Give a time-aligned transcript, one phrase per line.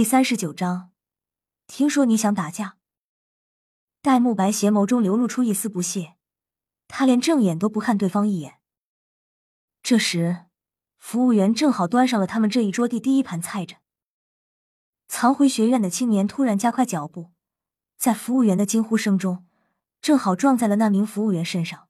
[0.00, 0.92] 第三十九章，
[1.66, 2.78] 听说你想打架。
[4.00, 6.14] 戴沐白邪眸中流露出一丝不屑，
[6.88, 8.62] 他连正眼都不看对方一眼。
[9.82, 10.46] 这时，
[10.96, 13.76] 服务员正好端上了他们这一桌的第一盘菜着。
[15.06, 17.32] 藏回学院的青年突然加快脚步，
[17.98, 19.46] 在服务员的惊呼声中，
[20.00, 21.88] 正好撞在了那名服务员身上。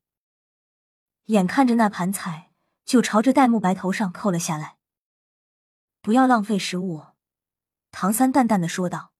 [1.27, 2.51] 眼看着那盘菜
[2.85, 4.79] 就朝着戴沐白头上扣了下来，
[6.03, 7.05] 不要浪费食物，
[7.91, 9.13] 唐三淡淡的说道。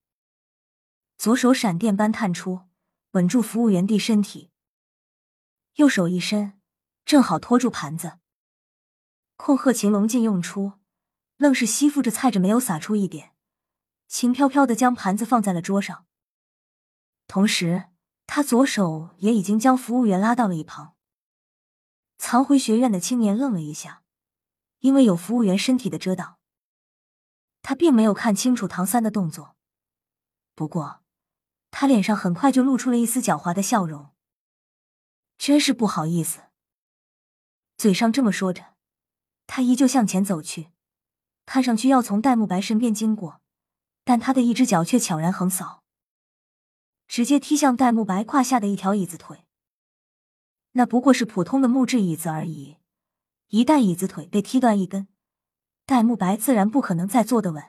[1.19, 2.63] 左手闪电般探出，
[3.11, 4.51] 稳住服务员的身体，
[5.75, 6.59] 右手一伸，
[7.05, 8.19] 正好托住盘子。
[9.37, 10.73] 控鹤擒龙劲用出，
[11.37, 13.35] 愣是吸附着菜着，没有洒出一点，
[14.09, 16.07] 轻飘飘的将盘子放在了桌上。
[17.27, 17.91] 同时，
[18.27, 20.95] 他左手也已经将服务员拉到了一旁。
[22.17, 24.03] 藏回学院的青年愣了一下，
[24.79, 26.40] 因为有服务员身体的遮挡，
[27.63, 29.57] 他并没有看清楚唐三的动作。
[30.55, 31.03] 不过，
[31.71, 34.11] 他脸上很快就露出了一丝狡猾的笑容。
[35.39, 36.43] 真是不好意思，
[37.79, 38.75] 嘴上这么说着，
[39.47, 40.71] 他依旧向前走去，
[41.47, 43.41] 看上去要从戴沐白身边经过，
[44.05, 45.83] 但他的一只脚却悄然横扫，
[47.09, 49.47] 直接踢向戴沐白胯下的一条椅子腿。
[50.73, 52.77] 那不过是普通的木质椅子而已，
[53.49, 55.09] 一旦椅子腿被踢断一根，
[55.91, 57.65] 戴沐白自然不可能再坐得稳。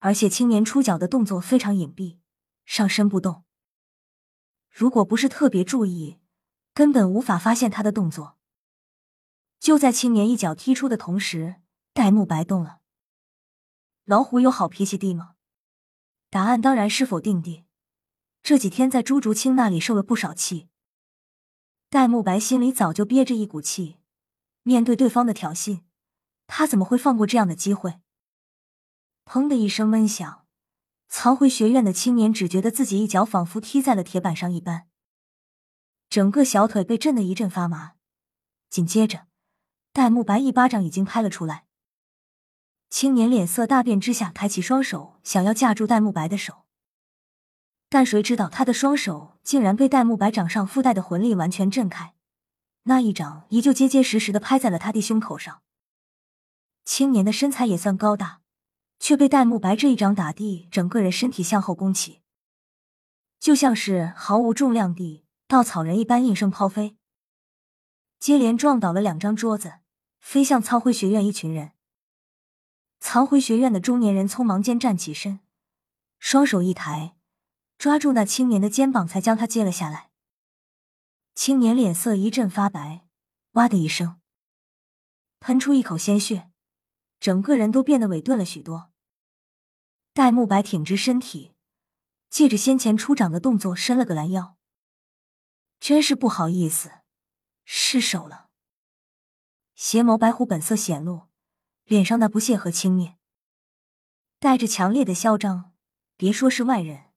[0.00, 2.18] 而且青年出脚的动作非常隐蔽，
[2.66, 3.44] 上身不动，
[4.68, 6.20] 如果不是特别注意，
[6.74, 8.36] 根本无法发现他的动作。
[9.58, 11.62] 就在青年一脚踢出的同时，
[11.94, 12.80] 戴沐白动了。
[14.04, 15.36] 老虎有好脾气地吗？
[16.28, 17.64] 答案当然是否定的。
[18.42, 20.68] 这几天在朱竹清那里受了不少气。
[21.88, 23.96] 戴沐白心里早就憋着一股气，
[24.62, 25.84] 面对对方的挑衅，
[26.54, 27.98] 他怎么会放过这样的机会？
[29.24, 30.44] 砰的一声闷响，
[31.08, 34.86] 藏回学院的青年只觉得自己一脚仿佛踢在了铁板上一般，
[36.10, 37.92] 整个小腿被震得一阵发麻。
[38.68, 39.28] 紧接着，
[39.94, 41.64] 戴沐白一巴掌已经拍了出来。
[42.90, 46.66] 青年脸色大变之下，抬起双手想要架住戴沐白的手。
[47.88, 52.12] 但谁知道他的双手竟然被戴沐白掌上附带的魂力完全震开，
[52.82, 55.62] 那一掌依旧结结实实的拍在了他的胸口上。
[56.84, 58.40] 青年的身材也算高大，
[58.98, 62.20] 却被戴沐白这一掌打地，整个人身体向后弓起，
[63.38, 66.96] 就像是毫无重量地稻草人一般应声抛飞，
[68.18, 69.74] 接连撞倒了两张桌子，
[70.20, 71.72] 飞向苍辉学院一群人。
[73.00, 75.40] 苍辉学院的中年人匆忙间站起身，
[76.18, 77.16] 双手一抬。
[77.78, 80.10] 抓住那青年的肩膀，才将他接了下来。
[81.34, 83.08] 青年脸色一阵发白，
[83.54, 84.20] 哇的一声，
[85.40, 86.51] 喷出一口鲜血，
[87.22, 88.90] 整个人都变得萎顿了许多。
[90.12, 91.54] 戴沐白挺直身体，
[92.28, 94.56] 借着先前出掌的动作伸了个懒腰。
[95.78, 96.90] 真是不好意思，
[97.64, 98.48] 失手了。
[99.76, 101.28] 邪眸白虎本色显露，
[101.84, 103.14] 脸上那不屑和轻蔑，
[104.40, 105.72] 带着强烈的嚣张。
[106.16, 107.12] 别说是外人。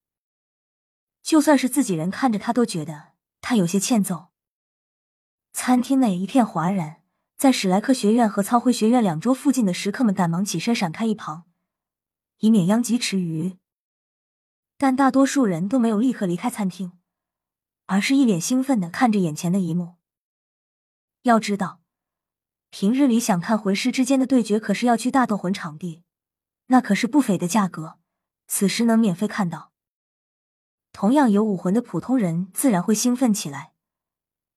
[1.24, 4.28] 就算是自己人看着他，都觉得他有些欠揍。
[5.52, 7.02] 餐厅内一片哗然，
[7.38, 11.44] 在史莱克学院和操辉学院两桌附近的食客们赶忙起身闪开一旁，
[12.40, 13.58] 以免殃及池鱼。
[14.78, 16.94] 但大多数人都没有立刻离开餐厅，
[17.86, 19.96] 而是一脸兴奋的看着眼前的一幕。
[21.24, 21.82] 要知道，
[22.70, 26.04] 平日里想看魂师之间的对决，可是要去大斗魂场地，
[26.68, 28.00] 那可是不菲的价格。
[28.48, 29.72] 此时能免费看到。
[30.92, 33.74] 同样有武魂的普通人自然会兴奋起来，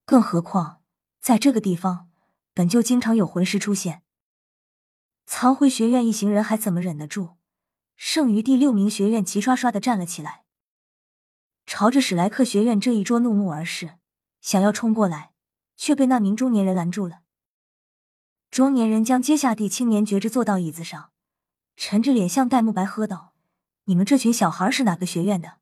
[0.05, 0.83] 更何况
[1.21, 2.08] 在这个地方
[2.59, 4.03] 本就经常有魂师出现。
[5.27, 7.37] 苍辉学院一行人还怎么忍得住？
[7.95, 10.43] 剩余第六名学院齐刷刷的站了起来，
[11.67, 13.99] 朝着史莱克学院这一桌怒目而视，
[14.41, 15.31] 想要冲过来，
[15.77, 17.21] 却被那名中年人拦住了。
[18.51, 21.13] 中年人将阶下地青年绝着坐到椅子上，
[21.77, 23.35] 沉着脸向戴沐白喝道
[23.87, 25.59] ：“你们这群小孩是哪个学院的？”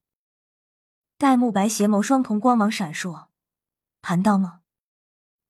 [1.18, 3.26] 戴沐白邪眸双瞳光芒闪烁，
[4.00, 4.62] 盘道吗？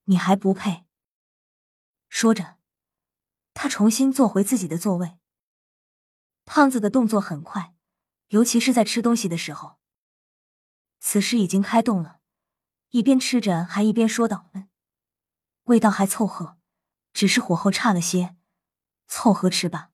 [0.03, 0.86] 你还不配！
[2.09, 2.57] 说着，
[3.53, 5.17] 他重新坐回自己的座位。
[6.45, 7.75] 胖子的动作很快，
[8.27, 9.77] 尤其是在吃东西的时候。
[10.99, 12.19] 此时已经开动了，
[12.89, 14.69] 一边吃着还一边说道：“嗯，
[15.63, 16.57] 味道还凑合，
[17.13, 18.35] 只是火候差了些，
[19.07, 19.91] 凑合吃吧。”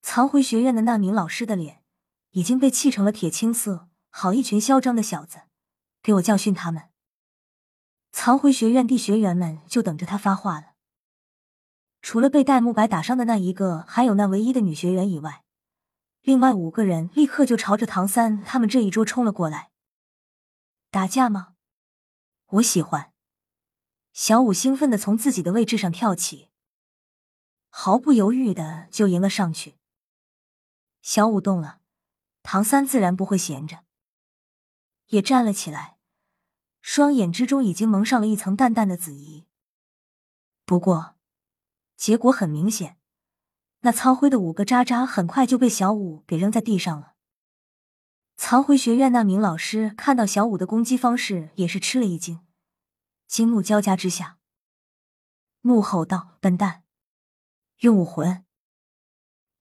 [0.00, 1.82] 藏回学院的那名老师的脸
[2.30, 3.88] 已经被气成了铁青色。
[4.16, 5.48] 好一群嚣张的小子，
[6.00, 6.90] 给我教训他们！
[8.12, 10.73] 藏回学院的学员们就等着他发话了。
[12.04, 15.42] 除了被戴沐白打伤的那一个，还有那唯一的女学员以外，
[16.20, 19.70] 另外五个人立刻就朝着唐三他们这一桌冲了过来。
[20.90, 21.54] 打架吗？
[22.44, 23.14] 我喜欢。
[24.12, 26.50] 小五兴奋的从自己的位置上跳起，
[27.70, 29.76] 毫不犹豫的就迎了上去。
[31.00, 31.80] 小五动了，
[32.42, 33.78] 唐三自然不会闲着，
[35.06, 35.96] 也站了起来，
[36.82, 39.46] 双眼之中已经蒙上了一层淡淡的紫衣。
[40.66, 41.13] 不过，
[41.96, 42.98] 结果很明显，
[43.80, 47.14] 那苍辉的五个渣渣很快就被小五给扔在地上了。
[48.36, 52.44] 苍辉学院那名老师看到小五的攻击方式，也是吃了一惊。
[53.26, 54.38] 惊怒交加之下，
[55.62, 56.82] 怒吼道：“笨蛋，
[57.78, 58.44] 用武魂！”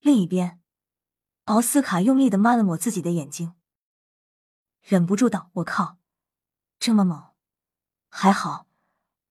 [0.02, 0.60] 另一边，
[1.46, 3.54] 奥斯卡用力的抹了抹自己的眼睛，
[4.82, 5.98] 忍不住道：“我靠，
[6.78, 7.32] 这么猛！
[8.10, 8.68] 还好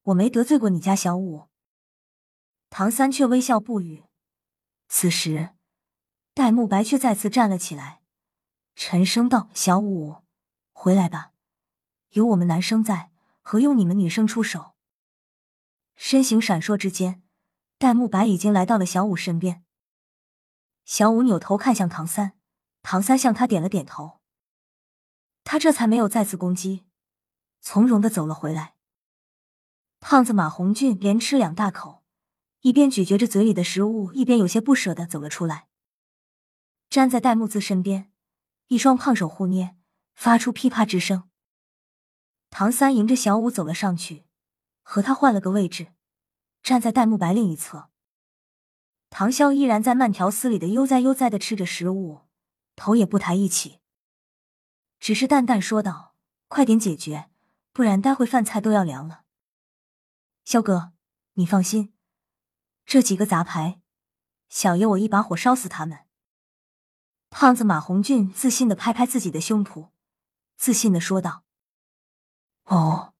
[0.04, 1.48] 我没得罪过你家小五。”
[2.74, 4.04] 唐三却微笑不语。
[4.88, 5.50] 此时，
[6.32, 8.00] 戴沐白却再次站了起来，
[8.74, 10.22] 沉声道：“小五，
[10.72, 11.32] 回来吧，
[12.12, 13.12] 有我们男生在。”
[13.44, 14.74] 何用你们女生出手？
[15.96, 17.22] 身形闪烁之间，
[17.76, 19.64] 戴沐白已经来到了小五身边。
[20.84, 22.38] 小五扭头看向唐三，
[22.82, 24.20] 唐三向他点了点头，
[25.42, 26.86] 他这才没有再次攻击，
[27.60, 28.76] 从容的走了回来。
[29.98, 32.01] 胖子马红俊连吃两大口，
[32.62, 35.66] 一边咀嚼着嘴里的食物，一边有些不舍的走了出来，
[36.88, 38.12] 站在戴沐子身边，
[38.68, 39.76] 一双胖手互捏，
[40.14, 41.28] 发出噼啪之声。
[42.50, 44.26] 唐三迎着小舞走了上去，
[44.82, 45.88] 和他换了个位置，
[46.62, 47.90] 站在戴沐白另一侧。
[49.10, 52.20] 唐潇依然在慢条斯理的悠哉悠哉的吃着食物，
[52.76, 53.80] 头也不抬一起，
[55.00, 56.14] 只是淡淡说道
[56.46, 57.28] ：“快点解决，
[57.72, 59.24] 不然待会饭菜都要凉了。”
[60.46, 60.92] 萧哥，
[61.34, 61.91] 你放心，
[62.84, 63.80] 这几个杂牌，
[64.48, 66.06] 小爷我一把火烧死他们。
[67.30, 69.90] 胖子马红俊自信的拍拍自己的胸脯，
[70.56, 71.44] 自信的说道。
[72.64, 73.14] 哦，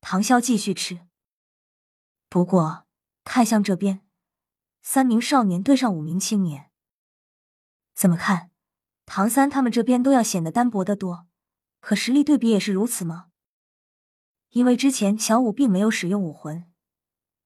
[0.00, 1.06] 唐潇继续吃。
[2.28, 2.86] 不过
[3.24, 4.06] 看向这边，
[4.80, 6.70] 三名少年对上五名青年，
[7.94, 8.50] 怎么看？
[9.04, 11.26] 唐三他们这边都要显得单薄的多，
[11.80, 13.30] 可实力对比也是如此吗？
[14.50, 16.72] 因为之前小五并没有使用武魂，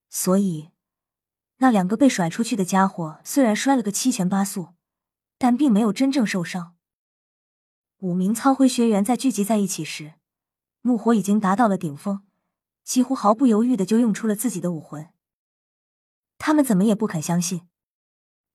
[0.09, 0.71] 所以
[1.59, 4.75] 那两个被甩出去的家伙虽然摔了个七拳八素，
[5.39, 6.75] 但并没有真正受伤。
[7.99, 10.15] 五名苍辉学员在聚集在一起时。
[10.83, 12.25] 怒火已经达到了顶峰，
[12.85, 15.11] 几乎毫不犹豫的就用出了自己的武魂。
[16.39, 17.67] 他们怎么也不肯相信，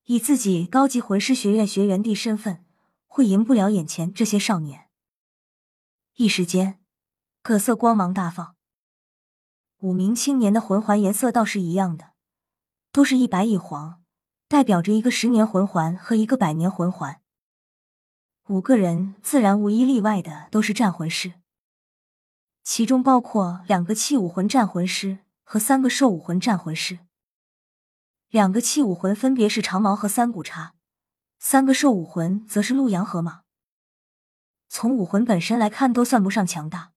[0.05, 2.63] 以自己高级魂师学院学员弟身份，
[3.05, 4.87] 会赢不了眼前这些少年。
[6.15, 6.79] 一时间，
[7.41, 8.55] 各色光芒大放。
[9.79, 12.10] 五名青年的魂环颜色倒是一样的，
[12.91, 14.03] 都是一白一黄，
[14.47, 17.21] 代表着一个十年魂环和一个百年魂环。
[18.47, 21.35] 五个人自然无一例外的都是战魂师。
[22.63, 26.99] 其中包括两个器武魂战魂师和三个兽武魂战魂师。
[28.29, 30.75] 两个器武魂分别是长矛和三股叉，
[31.39, 33.41] 三个兽武魂则是陆阳和马。
[34.67, 36.91] 从武魂本身来看，都算不上强大。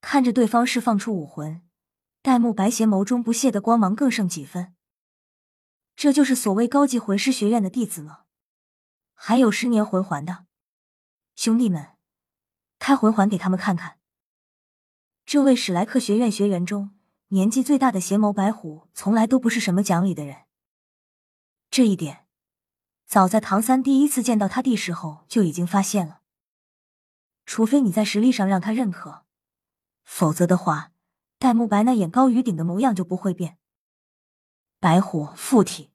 [0.00, 1.62] 看着对方释放出武魂，
[2.28, 4.74] 戴沐白邪眸中不屑的光芒更胜几分。
[5.96, 8.24] 这就是所谓高级魂师学院的弟子吗？
[9.14, 10.44] 还有十年魂环的
[11.34, 11.96] 兄弟们，
[12.78, 13.98] 开魂环给他们看看。
[15.24, 16.90] 这位史莱克学院学员中
[17.28, 20.42] 年纪最大的邪眸白虎，从来都不是什么讲理的人。
[21.70, 22.26] 这一点，
[23.06, 26.20] 早在唐三第一次见到他弟时候就已经发现了。
[27.46, 29.24] 除非你在实力上让他认可，
[30.04, 30.92] 否则的话，
[31.38, 33.58] 戴沐白那眼高于顶的模样就不会变。
[34.80, 35.92] 白虎附体，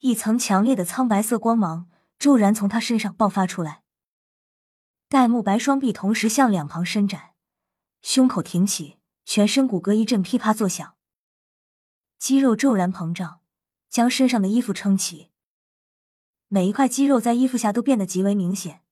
[0.00, 1.88] 一层强烈的苍白色光芒
[2.18, 3.82] 骤然从他身上爆发出来。
[5.08, 7.34] 戴沐白双臂同时向两旁伸展。
[8.02, 10.96] 胸口挺起，全身骨骼一阵噼啪作响，
[12.18, 13.40] 肌肉骤然膨胀，
[13.88, 15.30] 将身上的衣服撑起。
[16.48, 18.82] 每一块肌肉在衣服下都变得极为明显，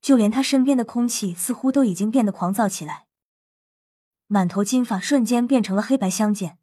[0.00, 3.06] 就连他身边的空气似乎都已经变得狂躁起来。
[4.32, 6.56] 满头金发瞬间变成了黑白相间，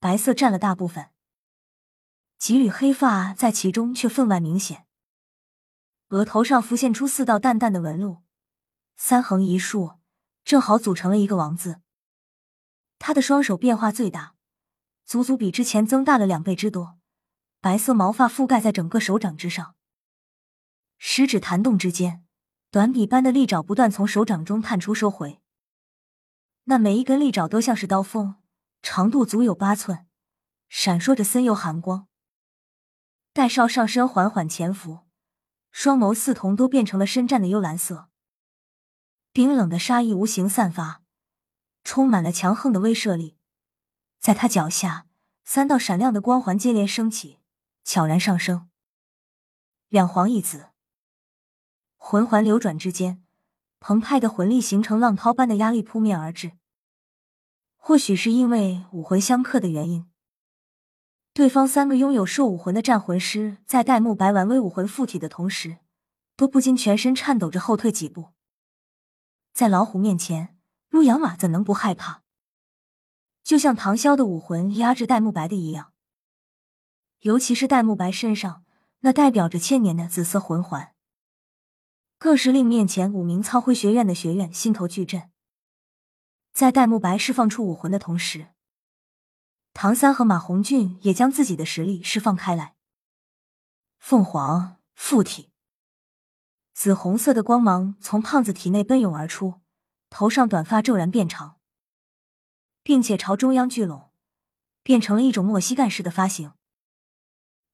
[0.00, 1.10] 白色占了大部分，
[2.36, 4.86] 几缕黑发在其中却分外明显。
[6.08, 8.22] 额头上浮现出四道淡淡的纹路，
[8.96, 9.92] 三横一竖。
[10.44, 11.80] 正好组成了一个王字。
[12.98, 14.34] 他的双手变化最大，
[15.04, 16.98] 足足比之前增大了两倍之多，
[17.60, 19.76] 白色毛发覆盖在整个手掌之上。
[20.98, 22.24] 食指弹动之间，
[22.72, 25.40] 短笔般的利爪不断从手掌中探出收回。
[26.68, 28.36] 那每一根利爪都像是刀锋，
[28.82, 30.06] 长度足有八寸，
[30.68, 32.08] 闪烁着森幽寒光。
[33.32, 35.06] 戴少上身缓缓潜伏，
[35.70, 38.08] 双眸似瞳都变成了深湛的幽蓝色，
[39.32, 41.02] 冰冷的杀意无形散发，
[41.84, 43.36] 充满了强横的威慑力。
[44.18, 45.06] 在他脚下，
[45.44, 47.38] 三道闪亮的光环接连升起，
[47.84, 48.68] 悄然上升。
[49.88, 50.70] 两黄一紫，
[51.96, 53.22] 魂环流转之间，
[53.88, 56.50] 澎湃的魂力形成浪涛般的压力扑面而至。
[57.76, 60.10] 或许是因为武魂相克的原因，
[61.32, 65.76] 对方三个拥有兽武魂的战魂师在戴沐白玩威武魂附体的同时，
[66.36, 68.30] 都不禁全身颤抖着后退几步。
[69.52, 72.22] 在老虎面前，陆阳马怎能不害怕？
[73.44, 75.92] 就像唐潇的武魂压制戴沐白的一样，
[77.20, 78.64] 尤其是戴沐白身上
[79.02, 80.92] 那代表着千年的紫色魂环，
[82.18, 85.30] 更是令面前五名苍辉学院的学院心头巨震。
[86.52, 88.48] 在戴沐白释放出武魂的同时，
[89.74, 92.76] 唐三和马红俊也将自己的实力释放开来。
[93.98, 95.50] 凤凰附体，
[96.72, 99.60] 紫红色的光芒从胖子体内奔涌而出，
[100.08, 101.56] 头上短发骤然变长。
[102.82, 104.12] 并且朝中央聚拢，
[104.84, 106.52] 变成了一种莫西干式的发型。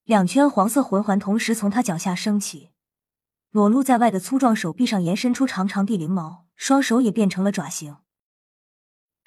[0.05, 2.72] 两圈黄色魂环同时从他脚下升起，
[3.53, 7.99] 裸露在外的粗壮手臂上延伸出长长地灵毛，双手也变成了爪形。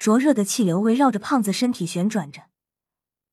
[0.00, 2.46] 灼热的气流围绕着胖子身体旋转着。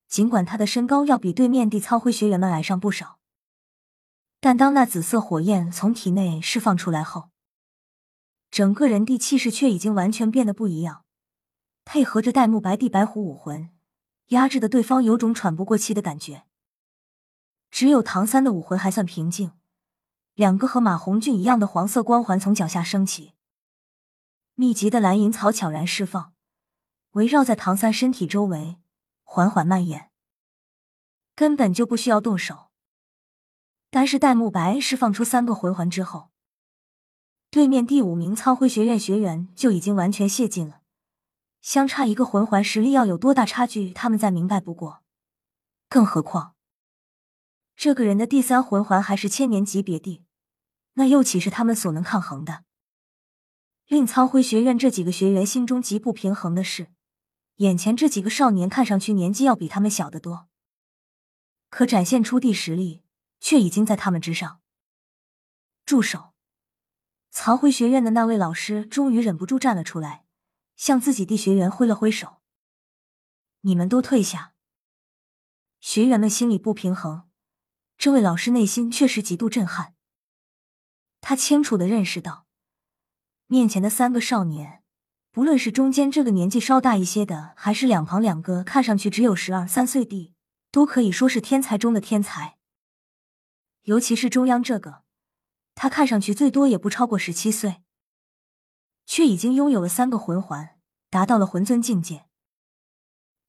[0.08, 3.18] 尽管他的身高要比对面地苍灰学员们矮上不少，
[4.40, 7.32] 但当那紫色火焰从体内释放出来后，
[8.52, 11.06] 整个人地气势却已经完全变得不一样。
[11.84, 13.72] 配合着戴沐白地白虎武魂，
[14.28, 16.44] 压制的对方有种喘不过气的感觉。
[17.72, 19.54] 只有唐三的武魂还算平静，
[20.36, 23.34] 两个和马红俊一样的黄色光环从脚下升起，
[24.56, 26.34] 密集的蓝银草悄然释放，
[27.12, 28.78] 围绕在唐三身体周围，
[29.24, 30.10] 缓缓蔓延。
[31.36, 32.72] 根本就不需要动手，
[33.92, 36.32] 但是戴沐白释放出三个魂环之后，
[37.52, 40.82] 对面第五名苍辉学院学员就已经完全泄尽了。
[41.62, 45.04] 相差一个魂环，实力要有多大差距，他们再明白不过。
[45.88, 46.56] 更何况，
[47.76, 50.23] 这个人的第三魂环还是千年级别的，
[50.94, 52.64] 那又岂是他们所能抗衡的？
[53.88, 56.92] 令苍辉学院这几个学员心中极不平衡的是，
[57.58, 60.48] 眼前这几个少年看上去年纪要比他们小得多，
[61.70, 63.04] 可展现出地实力
[63.40, 64.62] 却已经在他们之上。
[65.86, 66.34] 住手！
[67.30, 70.24] 曹辉学院的那位老师终于忍不住站了出来。
[70.76, 72.42] 向自己弟学员挥了挥手
[73.62, 74.54] ：“你们都退下。”
[75.80, 77.30] 学员们心里不平衡，
[77.96, 79.93] 这位老师内心确实极度震撼。
[81.26, 82.46] 他清楚的认识到，
[83.48, 84.84] 面前的三个少年，
[85.32, 90.34] 不论是中间这个年纪稍大一些的，还是两旁两个看上去只有十二三岁的，
[90.70, 92.58] 都可以说是天才中的天才。
[93.84, 95.04] 尤其是中央这个，
[95.74, 97.78] 他看上去最多也不超过十七岁。
[99.06, 100.78] 却已经拥有了三个魂环，
[101.10, 102.26] 达到了魂尊境界。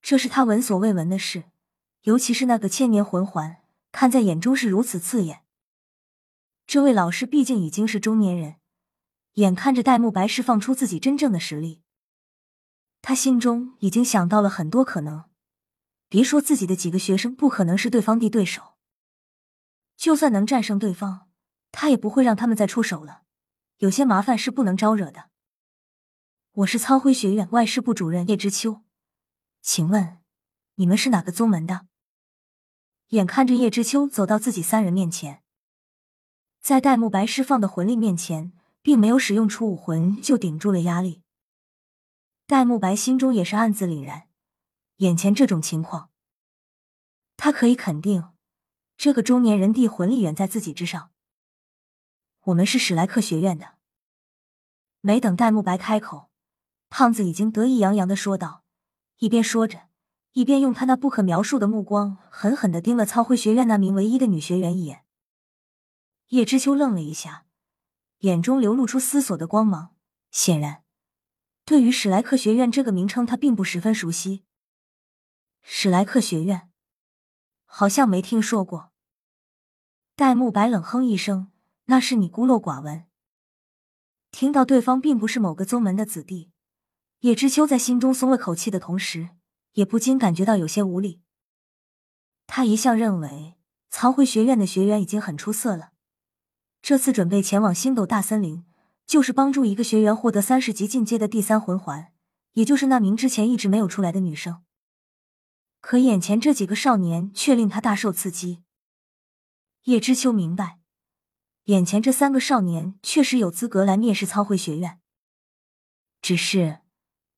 [0.00, 1.44] 这是他闻所未闻的事，
[2.02, 3.58] 尤其是那个千年魂环，
[3.90, 5.43] 看在眼中是如此刺眼。
[6.66, 8.56] 这位老师毕竟已经是中年人，
[9.34, 11.82] 眼看着戴沐白释放出自己真正的实力，
[13.02, 15.24] 他心中已经想到了很多可能。
[16.08, 18.76] 别说自己的几个学生不可能是对方的对手，
[19.96, 21.28] 就算能战胜对方，
[21.70, 23.22] 他也不会让他们再出手了。
[23.78, 25.30] 有些麻烦是不能招惹的。
[26.52, 28.82] 我是苍辉学院外事部主任叶知秋，
[29.60, 30.18] 请问
[30.76, 31.86] 你们是哪个宗门的？
[33.08, 35.42] 眼看着叶知秋走到自己三人面前，
[36.64, 41.20] 在戴沐白释放的魂力面前，并没有使用出武魂就顶住了压力。
[42.46, 44.28] 戴沐白心中也是暗自凛然，
[44.96, 46.08] 眼前这种情况，
[47.36, 48.30] 他可以肯定，
[48.96, 51.10] 这个中年人的魂力远在自己之上。
[52.44, 53.74] 我们是史莱克学院的。
[55.02, 56.30] 没等戴沐白开口。
[56.88, 58.64] 胖子已经得意洋洋的说道，
[59.18, 59.88] 一边说着，
[60.32, 65.03] 一边用他那不可描述的目光狠狠的盯了苍辉学院那名唯一的女学员一眼。
[66.28, 67.46] 叶知秋愣了一下，
[68.18, 69.94] 眼中流露出思索的光芒。
[70.30, 70.82] 显然，
[71.64, 74.44] 对于史莱克学院这个名称，他并不十分熟悉。
[75.62, 76.70] 史莱克学院，
[77.64, 78.92] 好像没听说过。
[80.16, 81.52] 戴沐白冷哼一声
[81.86, 83.06] ：“那是你孤陋寡闻。”
[84.30, 86.50] 听到对方并不是某个宗门的子弟。
[87.20, 89.30] 叶知秋在心中松了口气的同时，
[89.72, 91.22] 也不禁感觉到有些无力。
[92.46, 93.54] 他一向认为
[93.88, 95.93] 曹辉学院的学员已经很出色了，
[96.84, 98.62] 这次准备前往星斗大森林，
[99.06, 102.12] 就是帮助一个学员获得三十级进阶的第三魂环，
[102.52, 104.62] 也就是那名之前一直没有出来的女生。
[105.80, 108.62] 可眼前这几个少年却令他大受刺激。
[109.84, 110.78] 叶知秋明白，
[111.64, 115.00] 眼前这三个少年确实有资格来面试操会学院，
[116.20, 116.80] 只是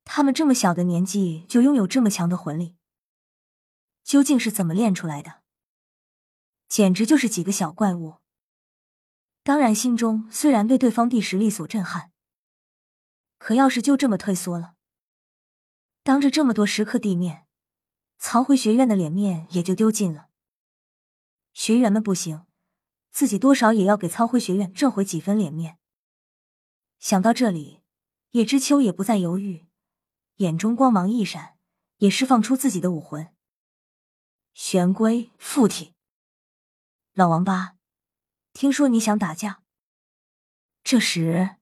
[0.04, 2.74] 他们这么小的年纪就拥有这么强的魂力，
[4.02, 5.42] 究竟是怎么练出来的？
[6.68, 8.16] 简直就是几个小怪物。
[9.46, 12.10] 当然，心中虽然被对方地实力所震撼，
[13.38, 14.74] 可要是就这么退缩了，
[16.02, 17.46] 当着这么多食客地面，
[18.18, 20.30] 曹回学院的脸面也就丢尽了。
[21.52, 22.44] 学员们不行。
[23.12, 25.78] 自己多少也要给操辉学院挣回几分脸面。
[26.98, 27.82] 想到这里，
[28.32, 29.68] 叶知秋也不再犹豫，
[30.38, 31.56] 眼中光芒一闪，
[31.98, 33.32] 也释放出自己的武魂——
[34.52, 35.94] 玄龟附体。
[37.14, 37.75] 老王八，
[38.56, 39.60] 听说你想打架？
[40.82, 41.56] 这时，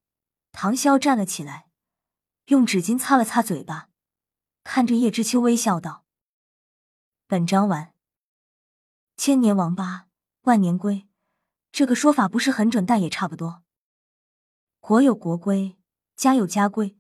[0.53, 1.69] 唐潇站了起来，
[2.47, 3.89] 用纸巾擦了擦嘴巴，
[4.63, 6.05] 看着叶知秋微笑道
[7.27, 7.93] ：“本章完。
[9.17, 10.07] 千年王八，
[10.43, 11.09] 万年龟。”
[11.73, 13.65] 这个说法不是很准，但也差不多。
[14.79, 15.77] 国有国规，
[16.15, 16.97] 家有家规，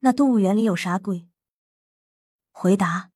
[0.00, 1.28] 那动物园里有啥规？
[2.50, 3.12] 回答。